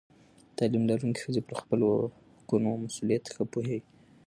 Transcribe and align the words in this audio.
تعلیم 0.57 0.83
لرونکې 0.89 1.21
ښځې 1.25 1.41
پر 1.47 1.53
خپلو 1.61 1.87
حقونو 2.37 2.67
او 2.73 2.77
مسؤلیتونو 2.85 3.33
ښه 3.35 3.43
پوهېږي. 3.53 3.89